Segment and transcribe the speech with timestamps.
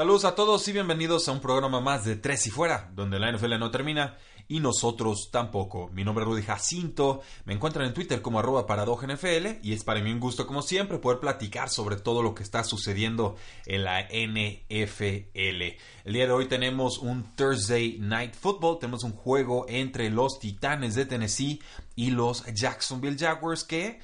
[0.00, 3.30] Saludos a todos y bienvenidos a un programa más de Tres y Fuera, donde la
[3.30, 4.16] NFL no termina
[4.48, 5.90] y nosotros tampoco.
[5.92, 10.00] Mi nombre es Rudy Jacinto, me encuentran en Twitter como arroba NFL y es para
[10.00, 13.36] mí un gusto como siempre poder platicar sobre todo lo que está sucediendo
[13.66, 15.34] en la NFL.
[15.34, 20.94] El día de hoy tenemos un Thursday Night Football, tenemos un juego entre los Titanes
[20.94, 21.60] de Tennessee
[21.94, 24.00] y los Jacksonville Jaguars que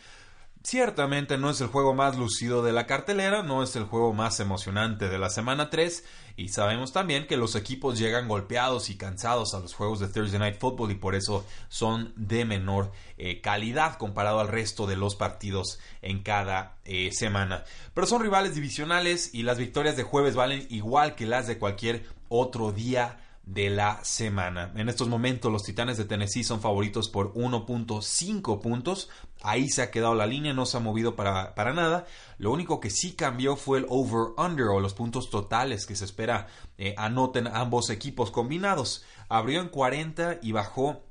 [0.69, 4.41] Ciertamente no es el juego más lucido de la cartelera, no es el juego más
[4.41, 6.05] emocionante de la semana 3
[6.37, 10.41] y sabemos también que los equipos llegan golpeados y cansados a los juegos de Thursday
[10.41, 15.15] Night Football y por eso son de menor eh, calidad comparado al resto de los
[15.15, 17.63] partidos en cada eh, semana.
[17.95, 22.07] Pero son rivales divisionales y las victorias de jueves valen igual que las de cualquier
[22.29, 24.73] otro día de la semana.
[24.75, 29.09] En estos momentos los Titanes de Tennessee son favoritos por 1.5 puntos.
[29.41, 32.07] Ahí se ha quedado la línea, no se ha movido para, para, nada.
[32.39, 36.49] Lo único que sí cambió fue el over-under o los puntos totales que se espera
[36.77, 39.05] eh, anoten ambos equipos combinados.
[39.29, 41.05] Abrió en 40 y bajó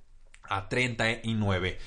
[0.43, 1.79] a 39.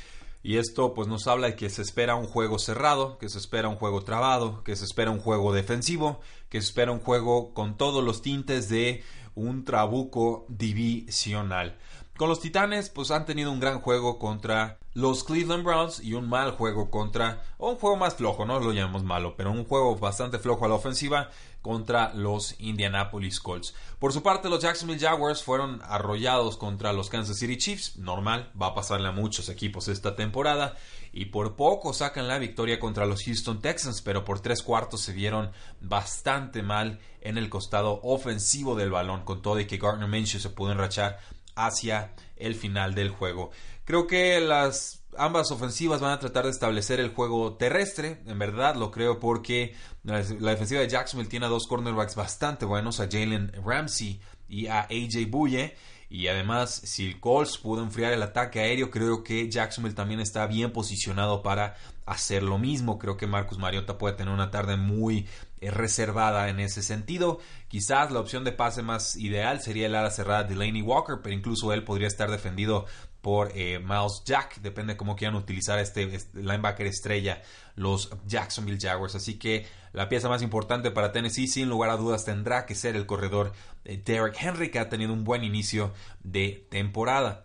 [0.48, 3.68] Y esto pues nos habla de que se espera un juego cerrado, que se espera
[3.68, 7.76] un juego trabado, que se espera un juego defensivo, que se espera un juego con
[7.76, 11.76] todos los tintes de un trabuco divisional.
[12.16, 16.26] Con los Titanes, pues han tenido un gran juego contra los Cleveland Browns y un
[16.26, 19.96] mal juego contra, o un juego más flojo, no lo llamamos malo, pero un juego
[19.96, 21.28] bastante flojo a la ofensiva
[21.62, 23.74] contra los Indianapolis Colts.
[23.98, 28.68] Por su parte, los Jacksonville Jaguars fueron arrollados contra los Kansas City Chiefs, normal, va
[28.68, 30.76] a pasarle a muchos equipos esta temporada,
[31.12, 35.12] y por poco sacan la victoria contra los Houston Texans, pero por tres cuartos se
[35.12, 40.40] vieron bastante mal en el costado ofensivo del balón, con todo y que Gardner Minshew
[40.40, 41.18] se pudo enrachar
[41.54, 43.50] hacia el final del juego.
[43.84, 48.76] Creo que las ambas ofensivas van a tratar de establecer el juego terrestre, en verdad
[48.76, 53.52] lo creo porque la, defensiva de Jacksonville tiene a dos cornerbacks bastante buenos, a Jalen
[53.64, 55.76] Ramsey y a AJ Buye.
[56.10, 60.72] Y además, si Colts pudo enfriar el ataque aéreo, creo que Jacksonville también está bien
[60.72, 62.98] posicionado para hacer lo mismo.
[62.98, 65.26] Creo que Marcus Mariota puede tener una tarde muy
[65.60, 67.40] eh, reservada en ese sentido.
[67.68, 71.34] Quizás la opción de pase más ideal sería el ala cerrada de Delaney Walker, pero
[71.34, 72.86] incluso él podría estar defendido
[73.28, 77.42] por eh, Miles Jack, depende de cómo quieran utilizar este, este, linebacker estrella
[77.76, 79.16] los Jacksonville Jaguars.
[79.16, 82.96] Así que la pieza más importante para Tennessee, sin lugar a dudas, tendrá que ser
[82.96, 83.52] el corredor
[83.84, 85.92] eh, Derek Henry, que ha tenido un buen inicio
[86.24, 87.44] de temporada.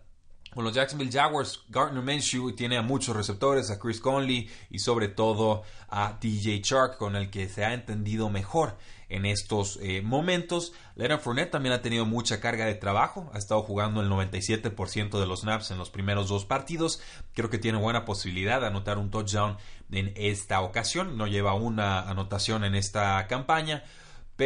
[0.54, 5.10] Con los Jacksonville Jaguars, Gardner Minshew tiene a muchos receptores, a Chris Conley y sobre
[5.10, 8.78] todo a DJ Chark, con el que se ha entendido mejor
[9.14, 10.74] en estos eh, momentos.
[10.96, 15.26] Leonard Fournette también ha tenido mucha carga de trabajo, ha estado jugando el 97% de
[15.26, 17.02] los snaps en los primeros dos partidos.
[17.34, 19.58] Creo que tiene buena posibilidad de anotar un touchdown
[19.92, 21.18] en esta ocasión.
[21.18, 23.84] No lleva una anotación en esta campaña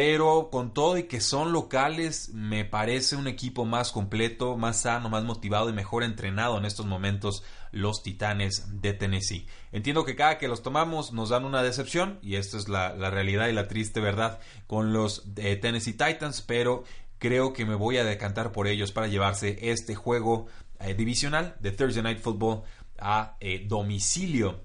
[0.00, 5.08] pero con todo y que son locales, me parece un equipo más completo, más sano,
[5.08, 7.42] más motivado y mejor entrenado en estos momentos
[7.72, 9.48] los Titanes de Tennessee.
[9.72, 13.48] Entiendo que cada que los tomamos nos dan una decepción y esta es la, realidad
[13.48, 14.38] y la triste verdad
[14.68, 16.84] con los eh, Tennessee Titans, pero
[17.18, 20.46] creo que me voy a decantar por ellos para llevarse este juego
[20.78, 22.62] eh, divisional de Thursday Night Football
[23.00, 24.60] a eh, domicilio.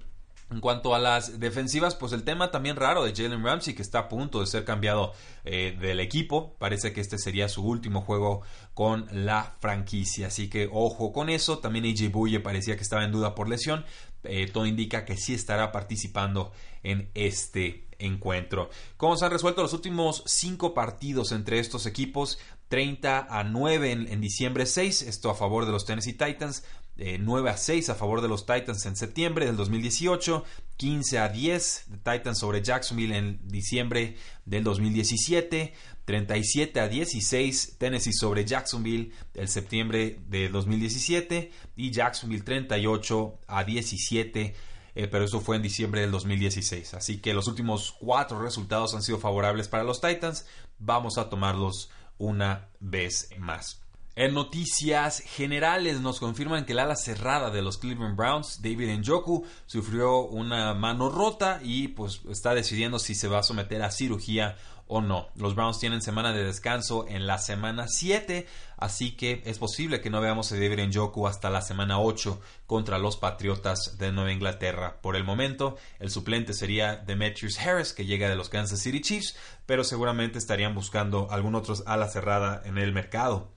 [0.50, 4.00] En cuanto a las defensivas, pues el tema también raro de Jalen Ramsey, que está
[4.00, 5.12] a punto de ser cambiado
[5.44, 6.54] eh, del equipo.
[6.58, 8.42] Parece que este sería su último juego
[8.74, 10.26] con la franquicia.
[10.26, 11.58] Así que ojo con eso.
[11.58, 13.84] También AJ Buye parecía que estaba en duda por lesión.
[14.22, 16.52] Eh, todo indica que sí estará participando
[16.82, 18.70] en este encuentro.
[18.96, 22.38] ¿Cómo se han resuelto los últimos cinco partidos entre estos equipos?
[22.68, 26.64] 30 a 9 en, en diciembre 6, esto a favor de los Tennessee Titans.
[26.96, 30.44] 9 a 6 a favor de los Titans en septiembre del 2018,
[30.76, 35.72] 15 a 10 de Titans sobre Jacksonville en diciembre del 2017,
[36.04, 44.54] 37 a 16 Tennessee sobre Jacksonville el septiembre del 2017 y Jacksonville 38 a 17
[44.96, 46.94] eh, pero eso fue en diciembre del 2016.
[46.94, 50.46] Así que los últimos cuatro resultados han sido favorables para los Titans.
[50.78, 53.83] Vamos a tomarlos una vez más.
[54.16, 59.44] En noticias generales nos confirman que el ala cerrada de los Cleveland Browns, David Njoku,
[59.66, 64.56] sufrió una mano rota y pues está decidiendo si se va a someter a cirugía
[64.86, 65.30] o no.
[65.34, 68.46] Los Browns tienen semana de descanso en la semana 7,
[68.76, 73.00] así que es posible que no veamos a David Njoku hasta la semana 8 contra
[73.00, 75.00] los Patriotas de Nueva Inglaterra.
[75.00, 79.36] Por el momento, el suplente sería Demetrius Harris, que llega de los Kansas City Chiefs,
[79.66, 83.53] pero seguramente estarían buscando algún otro ala cerrada en el mercado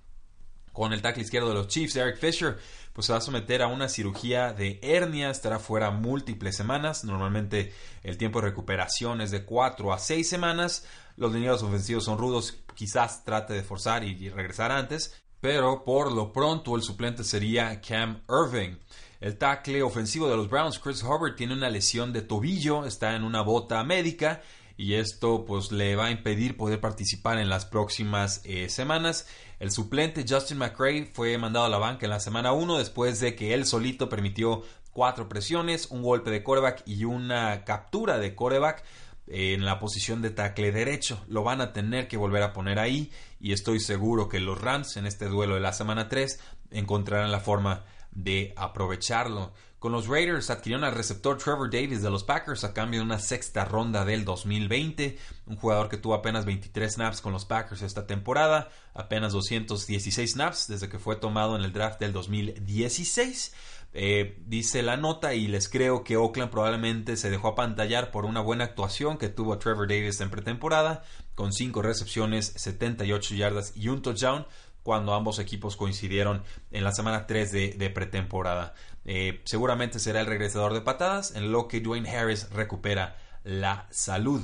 [0.78, 2.60] con el tackle izquierdo de los Chiefs, Eric Fisher,
[2.94, 7.74] pues se va a someter a una cirugía de hernia, estará fuera múltiples semanas, normalmente
[8.04, 10.86] el tiempo de recuperación es de 4 a 6 semanas,
[11.16, 16.32] los lineados ofensivos son rudos, quizás trate de forzar y regresar antes, pero por lo
[16.32, 18.76] pronto el suplente sería Cam Irving.
[19.20, 23.24] El tackle ofensivo de los Browns, Chris Hubbard, tiene una lesión de tobillo, está en
[23.24, 24.44] una bota médica
[24.78, 29.28] y esto pues le va a impedir poder participar en las próximas eh, semanas.
[29.60, 33.36] El suplente Justin McRae fue mandado a la banca en la semana 1 después de
[33.36, 38.84] que él solito permitió cuatro presiones, un golpe de coreback y una captura de coreback
[39.28, 41.24] en la posición de tackle derecho.
[41.28, 44.96] Lo van a tener que volver a poner ahí y estoy seguro que los Rams
[44.98, 46.40] en este duelo de la semana 3
[46.72, 49.54] encontrarán la forma de aprovecharlo.
[49.80, 53.20] Con los Raiders adquirieron al receptor Trevor Davis de los Packers a cambio de una
[53.20, 58.08] sexta ronda del 2020, un jugador que tuvo apenas 23 snaps con los Packers esta
[58.08, 63.54] temporada, apenas 216 snaps desde que fue tomado en el draft del 2016.
[63.94, 68.42] Eh, dice la nota y les creo que Oakland probablemente se dejó apantallar por una
[68.42, 71.04] buena actuación que tuvo Trevor Davis en pretemporada,
[71.36, 74.48] con 5 recepciones, 78 yardas y un touchdown
[74.88, 78.74] cuando ambos equipos coincidieron en la semana 3 de, pretemporada.
[79.08, 84.42] Eh, seguramente será el regresador de patadas, en lo que Dwayne Harris recupera la salud.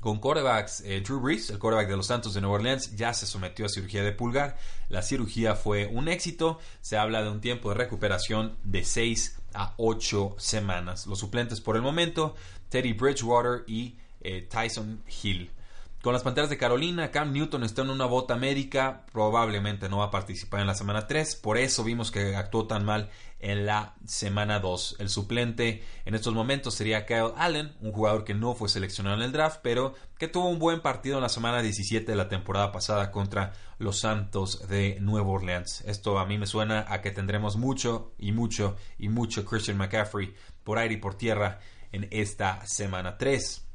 [0.00, 3.26] Con quarterbacks, eh, Drew Brees, el quarterback de los Santos de Nueva Orleans, ya se
[3.26, 4.58] sometió a cirugía de pulgar.
[4.88, 6.58] La cirugía fue un éxito.
[6.80, 11.06] Se habla de un tiempo de recuperación de 6 a 8 semanas.
[11.06, 12.34] Los suplentes por el momento,
[12.68, 15.50] Teddy Bridgewater y eh, Tyson Hill.
[16.02, 20.04] Con las Panteras de Carolina, Cam Newton está en una bota médica, probablemente no va
[20.04, 23.10] a participar en la semana 3, por eso vimos que actuó tan mal
[23.40, 24.96] en la semana 2.
[24.98, 29.22] El suplente en estos momentos sería Kyle Allen, un jugador que no fue seleccionado en
[29.22, 32.72] el draft, pero que tuvo un buen partido en la semana 17 de la temporada
[32.72, 35.82] pasada contra los Santos de Nueva Orleans.
[35.82, 40.34] Esto a mí me suena a que tendremos mucho y mucho y mucho Christian McCaffrey
[40.64, 41.60] por aire y por tierra
[41.92, 43.65] en esta semana 3.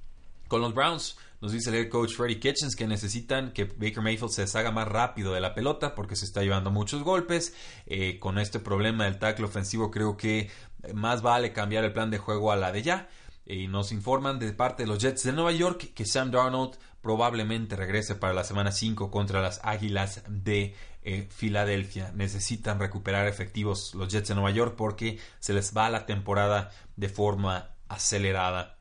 [0.52, 4.34] Con los Browns, nos dice el head coach Freddie Kitchens que necesitan que Baker Mayfield
[4.34, 7.56] se deshaga más rápido de la pelota porque se está llevando muchos golpes.
[7.86, 10.52] Eh, con este problema del tackle ofensivo creo que
[10.94, 13.08] más vale cambiar el plan de juego a la de ya.
[13.46, 17.78] Y nos informan de parte de los Jets de Nueva York que Sam Darnold probablemente
[17.78, 22.12] regrese para la semana 5 contra las Águilas de eh, Filadelfia.
[22.14, 27.08] Necesitan recuperar efectivos los Jets de Nueva York porque se les va la temporada de
[27.08, 28.81] forma acelerada.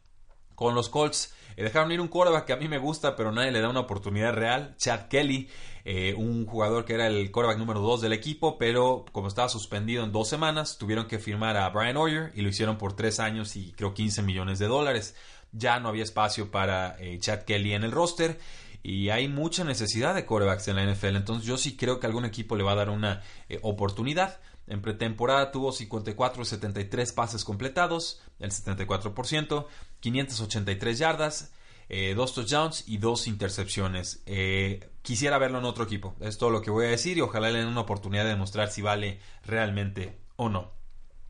[0.61, 3.51] Con los Colts eh, dejaron ir un quarterback que a mí me gusta, pero nadie
[3.51, 4.75] le da una oportunidad real.
[4.77, 5.49] Chad Kelly,
[5.87, 10.05] eh, un jugador que era el quarterback número 2 del equipo, pero como estaba suspendido
[10.05, 13.57] en dos semanas, tuvieron que firmar a Brian Hoyer y lo hicieron por tres años
[13.57, 15.17] y creo 15 millones de dólares.
[15.51, 18.39] Ya no había espacio para eh, Chad Kelly en el roster
[18.83, 21.17] y hay mucha necesidad de quarterbacks en la NFL.
[21.17, 23.23] Entonces yo sí creo que algún equipo le va a dar una
[23.63, 24.41] oportunidad.
[24.71, 29.67] En pretemporada tuvo 54 73 pases completados, el 74%,
[30.01, 31.53] 583 yardas,
[31.89, 34.23] eh, dos touchdowns y dos intercepciones.
[34.27, 36.15] Eh, quisiera verlo en otro equipo.
[36.21, 38.71] Es todo lo que voy a decir y ojalá le den una oportunidad de demostrar
[38.71, 40.73] si vale realmente o no.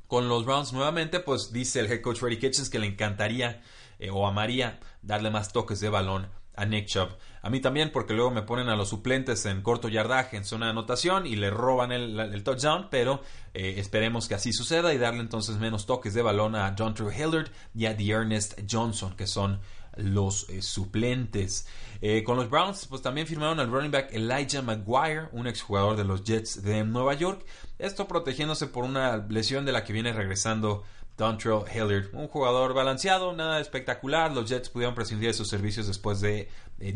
[0.07, 3.63] Con los Browns nuevamente, pues dice el head coach Freddie Kitchens que le encantaría
[3.99, 7.11] eh, o amaría darle más toques de balón a Nick Chubb.
[7.43, 10.67] A mí también, porque luego me ponen a los suplentes en corto yardaje, en zona
[10.67, 13.23] de anotación y le roban el, touchdown, pero
[13.55, 17.15] eh, esperemos que así suceda y darle entonces menos toques de balón a John True
[17.15, 19.61] Hillard y a The Ernest Johnson, que son
[19.97, 21.67] los eh, suplentes.
[22.01, 26.05] Eh, con los Browns, pues también firmaron al running back Elijah Maguire, un exjugador de
[26.05, 27.45] los Jets de Nueva York.
[27.79, 30.85] Esto protegiéndose por una lesión de la que viene regresando
[31.21, 34.33] Dontrell Hilliard, un jugador balanceado, nada espectacular.
[34.33, 36.49] Los Jets pudieron prescindir de sus servicios después de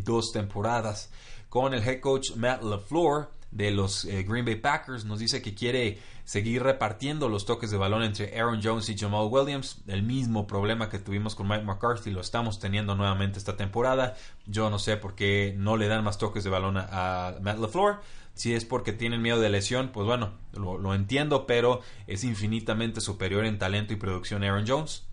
[0.02, 1.10] dos temporadas.
[1.50, 5.54] Con el head coach Matt LaFleur de los eh, Green Bay Packers nos dice que
[5.54, 9.82] quiere seguir repartiendo los toques de balón entre Aaron Jones y Jamal Williams.
[9.86, 14.16] El mismo problema que tuvimos con Mike McCarthy lo estamos teniendo nuevamente esta temporada.
[14.46, 17.58] Yo no sé por qué no le dan más toques de balón a, a Matt
[17.58, 18.00] LaFleur.
[18.34, 23.44] Si es porque tienen miedo de lesión, pues bueno, lo, entiendo, pero es infinitamente superior
[23.44, 25.06] en talento y producción Aaron Jones.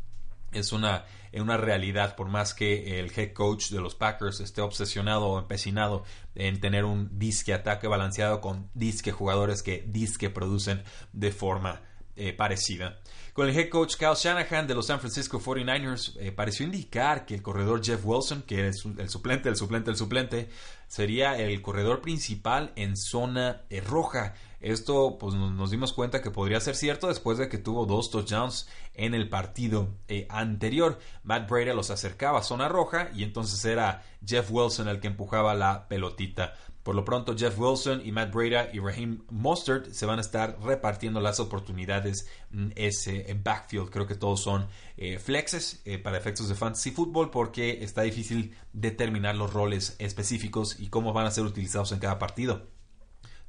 [0.52, 5.28] es una, una realidad, por más que el head coach de los Packers esté obsesionado
[5.28, 11.32] o empecinado en tener un disque ataque balanceado con disque jugadores que disque producen de
[11.32, 11.82] forma
[12.18, 13.00] eh, parecida.
[13.34, 17.34] Con el head coach Kyle Shanahan de los San Francisco 49ers, eh, pareció indicar que
[17.34, 20.50] el corredor Jeff Wilson, que es el suplente, el suplente, el suplente,
[20.92, 24.34] sería el corredor principal en zona eh, roja.
[24.62, 28.68] Esto pues nos dimos cuenta que podría ser cierto después de que tuvo dos touchdowns
[28.94, 31.00] en el partido eh, anterior.
[31.24, 35.56] Matt Brady los acercaba a zona roja y entonces era Jeff Wilson el que empujaba
[35.56, 36.54] la pelotita.
[36.84, 40.58] Por lo pronto, Jeff Wilson y Matt Breda y Raheem Mostert se van a estar
[40.64, 43.92] repartiendo las oportunidades en backfield.
[43.92, 48.56] Creo que todos son eh, flexes eh, para efectos de fantasy football porque está difícil
[48.74, 52.68] determinar los roles específicos y cómo van a ser utilizados en cada partido.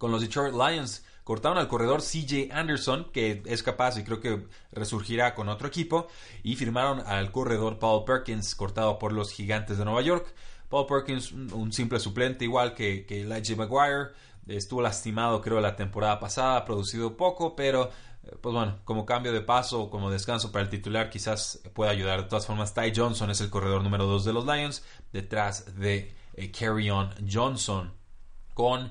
[0.03, 4.49] Con los Detroit Lions cortaron al corredor CJ Anderson, que es capaz y creo que
[4.73, 6.09] resurgirá con otro equipo,
[6.43, 10.35] y firmaron al corredor Paul Perkins, cortado por los Gigantes de Nueva York.
[10.69, 14.09] Paul Perkins, un simple suplente, igual que, que Elijah Maguire.
[14.49, 17.89] Estuvo lastimado, creo, la temporada pasada, ha producido poco, pero
[18.25, 22.25] eh, pues bueno, como cambio de paso, como descanso para el titular, quizás pueda ayudar.
[22.25, 24.83] De todas formas, Ty Johnson es el corredor número 2 de los Lions,
[25.13, 27.93] detrás de eh, On Johnson.
[28.53, 28.91] Con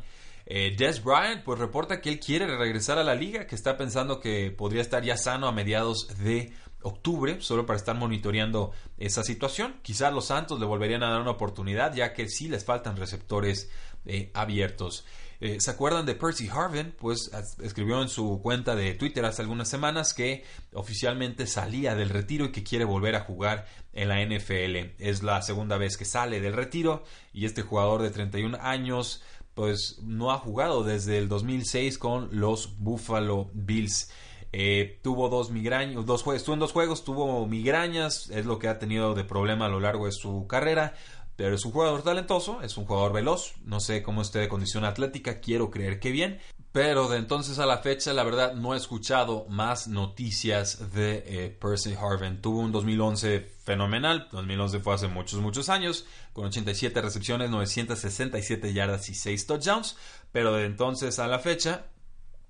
[0.53, 4.19] eh, Des Bryant, pues reporta que él quiere regresar a la liga, que está pensando
[4.19, 9.75] que podría estar ya sano a mediados de octubre, solo para estar monitoreando esa situación.
[9.81, 13.69] Quizás los Santos le volverían a dar una oportunidad, ya que sí les faltan receptores
[14.05, 15.05] eh, abiertos.
[15.39, 16.93] Eh, ¿Se acuerdan de Percy Harvin?
[16.99, 17.31] Pues
[17.63, 20.43] escribió en su cuenta de Twitter hace algunas semanas que
[20.73, 24.95] oficialmente salía del retiro y que quiere volver a jugar en la NFL.
[24.99, 29.99] Es la segunda vez que sale del retiro y este jugador de 31 años pues
[30.01, 34.11] no ha jugado desde el 2006 con los Buffalo Bills.
[34.53, 38.67] Eh, tuvo dos migrañas, dos juegos, estuvo en dos juegos, tuvo migrañas, es lo que
[38.67, 40.93] ha tenido de problema a lo largo de su carrera,
[41.37, 44.83] pero es un jugador talentoso, es un jugador veloz, no sé cómo esté de condición
[44.83, 46.39] atlética, quiero creer que bien,
[46.71, 51.49] pero de entonces a la fecha, la verdad, no he escuchado más noticias de eh,
[51.49, 52.41] Percy Harvin.
[52.41, 54.29] Tuvo un 2011 fenomenal.
[54.31, 59.97] 2011 fue hace muchos, muchos años, con 87 recepciones, 967 yardas y 6 touchdowns.
[60.31, 61.85] Pero de entonces a la fecha,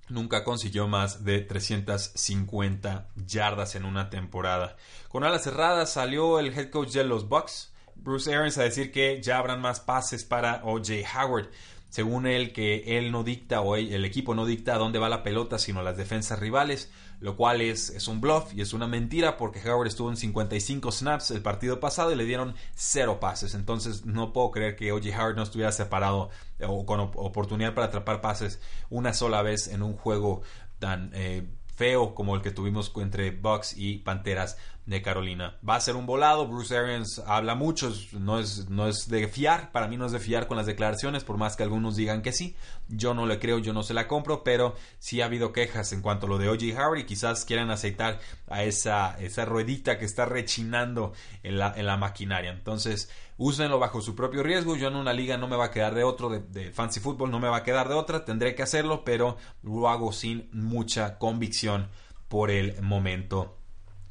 [0.08, 4.76] nunca consiguió más de 350 yardas en una temporada.
[5.08, 9.20] Con alas cerradas salió el head coach de los Bucks, Bruce Arians, a decir que
[9.22, 10.92] ya habrán más pases para O.J.
[11.14, 11.50] Howard.
[11.92, 15.22] Según él, que él no dicta o el equipo no dicta a dónde va la
[15.22, 19.36] pelota, sino las defensas rivales, lo cual es, es un bluff y es una mentira
[19.36, 23.54] porque Howard estuvo en 55 snaps el partido pasado y le dieron cero pases.
[23.54, 25.10] Entonces no puedo creer que O.J.
[25.14, 26.30] Howard no estuviera separado
[26.66, 28.58] o con oportunidad para atrapar pases
[28.88, 30.40] una sola vez en un juego
[30.78, 35.58] tan eh, feo como el que tuvimos entre Bucks y Panteras de Carolina.
[35.68, 39.70] Va a ser un volado, Bruce Arians habla mucho, no es, no es de fiar,
[39.70, 42.32] para mí no es de fiar con las declaraciones, por más que algunos digan que
[42.32, 42.56] sí,
[42.88, 46.02] yo no le creo, yo no se la compro, pero sí ha habido quejas en
[46.02, 46.64] cuanto a lo de O.J.
[46.76, 51.12] Howard quizás quieran aceitar a esa, esa ruedita que está rechinando
[51.44, 52.50] en la, en la maquinaria.
[52.50, 53.08] Entonces,
[53.42, 56.04] úsenlo bajo su propio riesgo, yo en una liga no me va a quedar de
[56.04, 59.36] otro, de, fancy football no me va a quedar de otra, tendré que hacerlo, pero
[59.62, 61.88] lo hago sin mucha convicción
[62.28, 63.56] por el momento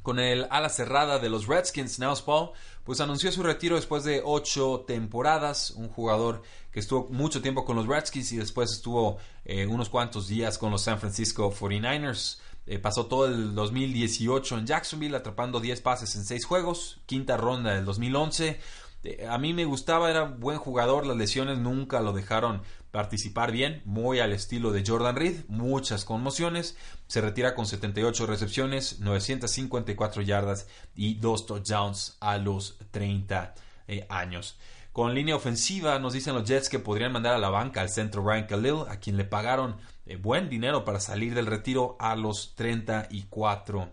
[0.02, 2.50] con el ala cerrada de los Redskins, Nels Paul,
[2.84, 5.70] pues anunció su retiro después de ocho temporadas.
[5.70, 10.26] Un jugador que estuvo mucho tiempo con los Redskins y después estuvo eh, unos cuantos
[10.26, 12.38] días con los San Francisco 49ers.
[12.66, 17.74] Eh, pasó todo el 2018 en Jacksonville atrapando 10 pases en 6 juegos, quinta ronda
[17.74, 18.60] del 2011.
[19.04, 23.82] Eh, a mí me gustaba, era buen jugador, las lesiones nunca lo dejaron participar bien,
[23.84, 30.68] muy al estilo de Jordan Reed, muchas conmociones, se retira con 78 recepciones, 954 yardas
[30.94, 33.54] y 2 touchdowns a los 30
[33.88, 34.58] eh, años.
[34.92, 38.22] Con línea ofensiva nos dicen los Jets que podrían mandar a la banca al centro
[38.22, 42.54] Ryan Khalil, a quien le pagaron eh, buen dinero para salir del retiro a los
[42.56, 43.88] 34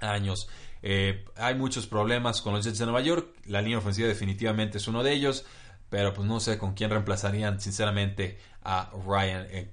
[0.00, 0.48] años.
[0.82, 3.34] Eh, hay muchos problemas con los Jets de Nueva York.
[3.46, 5.44] La línea ofensiva definitivamente es uno de ellos.
[5.88, 9.68] Pero pues no sé con quién reemplazarían sinceramente a Ryan eh,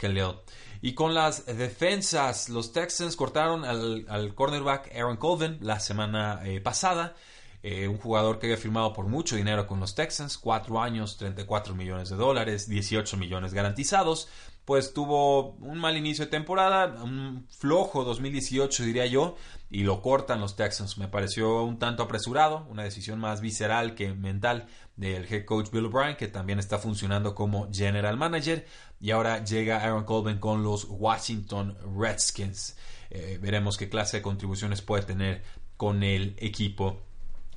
[0.81, 7.15] Y con las defensas, los Texans cortaron al, cornerback Aaron Colvin la semana eh, pasada.
[7.61, 12.09] Un jugador que había firmado por mucho dinero con los Texans, 4 años, 34 millones
[12.09, 14.29] de dólares, 18 millones garantizados,
[14.69, 19.35] pues tuvo un mal inicio de temporada, un flojo 2018 diría yo,
[19.71, 20.99] y lo cortan los Texans.
[20.99, 25.85] Me pareció un tanto apresurado, una decisión más visceral que mental del head coach Bill
[25.85, 28.67] O'Brien, que también está funcionando como general manager,
[29.01, 32.77] y ahora llega Aaron Colvin con los Washington Redskins.
[33.09, 35.41] Eh, veremos qué clase de contribuciones puede tener
[35.77, 37.01] con el equipo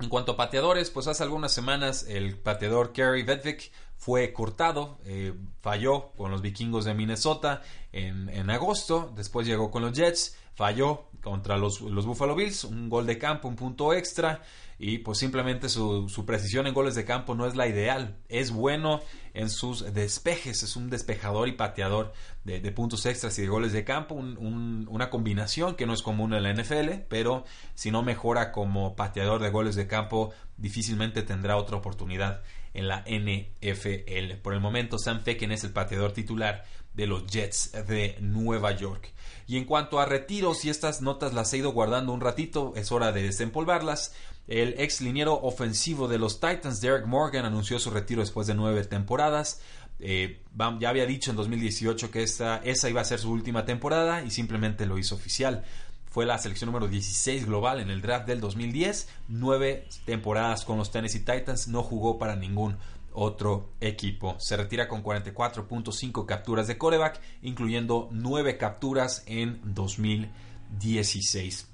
[0.00, 3.70] En cuanto a pateadores, pues hace algunas semanas el pateador Kerry Vedvik
[4.02, 9.82] fue cortado, eh, falló con los vikingos de Minnesota en, en, agosto, después llegó con
[9.82, 14.42] los Jets, falló contra los, los, Buffalo Bills, un gol de campo, un punto extra,
[14.78, 18.50] y pues simplemente su, su, precisión en goles de campo no es la ideal, es
[18.50, 19.00] bueno
[19.32, 22.12] en sus despejes, es un despejador y pateador
[22.44, 25.94] de, de puntos extras y de goles de campo, un, un, una combinación que no
[25.94, 30.32] es común en la NFL, pero si no mejora como pateador de goles de campo,
[30.56, 32.42] difícilmente tendrá otra oportunidad
[32.74, 34.40] en la NFL.
[34.42, 39.12] Por el momento, Sam Fecken es el pateador titular de los Jets de Nueva York.
[39.46, 42.92] Y en cuanto a retiros, y estas notas las he ido guardando un ratito, es
[42.92, 44.14] hora de desempolvarlas.
[44.48, 48.84] El ex liniero ofensivo de los Titans, Derek Morgan, anunció su retiro después de nueve
[48.84, 49.60] temporadas.
[49.98, 50.40] Eh,
[50.80, 54.30] ya había dicho en 2018 que esa, esa iba a ser su última temporada y
[54.30, 55.64] simplemente lo hizo oficial.
[56.10, 59.08] Fue la selección número 16 global en el draft del 2010.
[59.28, 61.68] Nueve temporadas con los Tennessee Titans.
[61.68, 62.76] No jugó para ningún
[63.14, 64.36] otro equipo.
[64.38, 71.68] Se retira con 44.5 capturas de coreback, incluyendo 9 capturas en 2016.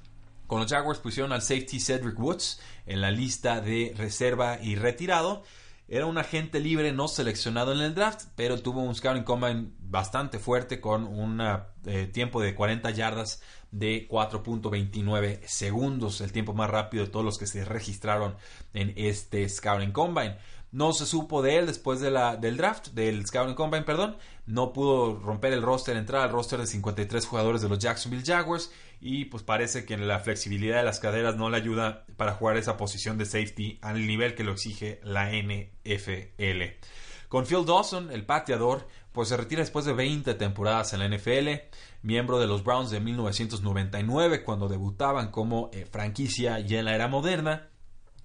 [0.47, 5.42] Con los Jaguars pusieron al safety Cedric Woods en la lista de reserva y retirado.
[5.90, 10.38] Era un agente libre no seleccionado en el draft, pero tuvo un scouting combine bastante
[10.38, 11.40] fuerte con un
[11.87, 17.38] eh, tiempo de 40 yardas de 4.29 segundos, el tiempo más rápido de todos los
[17.38, 18.37] que se registraron
[18.75, 20.37] en este scouting combine.
[20.70, 24.18] No se supo de él después de la, del draft, del Scouting Combine, perdón.
[24.44, 28.70] No pudo romper el roster, entrar al roster de 53 jugadores de los Jacksonville Jaguars.
[29.00, 32.76] Y pues parece que la flexibilidad de las caderas no le ayuda para jugar esa
[32.76, 36.62] posición de safety al nivel que lo exige la NFL.
[37.28, 41.48] Con Phil Dawson, el pateador, pues se retira después de 20 temporadas en la NFL,
[42.02, 47.08] miembro de los Browns de 1999 cuando debutaban como eh, franquicia ya en la era
[47.08, 47.68] moderna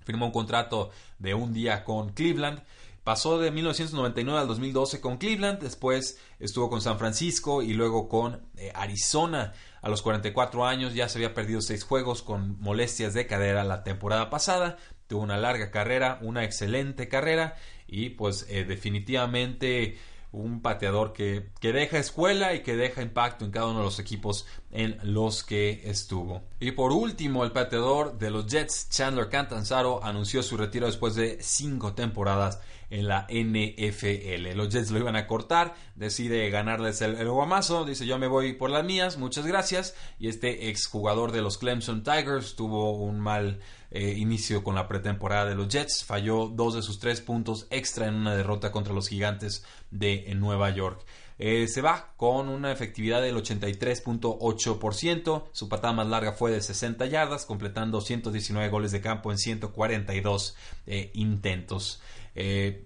[0.03, 2.62] firmó un contrato de un día con Cleveland.
[3.03, 8.41] Pasó de 1999 al 2012 con Cleveland, después estuvo con San Francisco y luego con
[8.55, 9.53] eh, Arizona.
[9.81, 13.83] A los 44 años ya se había perdido seis juegos con molestias de cadera la
[13.83, 14.77] temporada pasada.
[15.07, 17.55] Tuvo una larga carrera, una excelente carrera
[17.88, 19.97] y pues eh, definitivamente
[20.32, 23.99] un pateador que, que, deja escuela y que deja impacto en cada uno de los
[23.99, 26.41] equipos en los que estuvo.
[26.59, 31.38] Y por último, el pateador de los Jets, Chandler Cantanzaro, anunció su retiro después de
[31.41, 32.59] cinco temporadas
[32.89, 34.55] en la NFL.
[34.55, 38.71] Los Jets lo iban a cortar, decide ganarles el, guamazo, dice yo me voy por
[38.71, 39.95] las mías, muchas gracias.
[40.19, 43.59] Y este exjugador de los Clemson Tigers tuvo un mal
[43.91, 48.07] eh, inicio con la pretemporada de los Jets, falló dos de sus tres puntos extra
[48.07, 51.05] en una derrota contra los gigantes de Nueva York.
[51.39, 55.43] Eh, se va con una efectividad del 83.8%.
[55.52, 60.56] Su patada más larga fue de 60 yardas, completando 119 goles de campo en 142
[60.86, 62.02] eh, intentos.
[62.36, 62.86] Eh,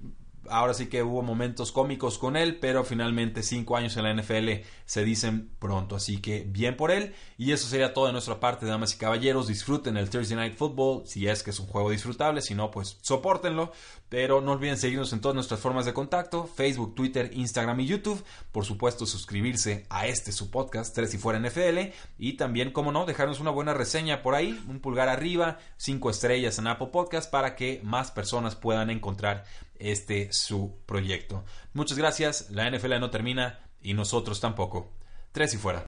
[0.50, 4.66] ahora sí que hubo momentos cómicos con él, pero finalmente cinco años en la NFL
[4.86, 7.14] se dicen pronto, así que bien por él.
[7.38, 9.48] Y eso sería todo de nuestra parte, damas y caballeros.
[9.48, 12.98] Disfruten el Thursday Night Football, si es que es un juego disfrutable, si no, pues
[13.02, 13.72] soportenlo.
[14.10, 18.24] Pero no olviden seguirnos en todas nuestras formas de contacto, Facebook, Twitter, Instagram y YouTube.
[18.52, 21.92] Por supuesto, suscribirse a este su podcast, Tres y Fuera NFL.
[22.18, 26.58] Y también, como no, dejarnos una buena reseña por ahí, un pulgar arriba, cinco estrellas
[26.58, 29.46] en Apple Podcast para que más personas puedan encontrar
[29.80, 31.44] este su proyecto.
[31.74, 34.92] Muchas gracias, la NFL no termina y nosotros tampoco.
[35.32, 35.86] Tres y fuera.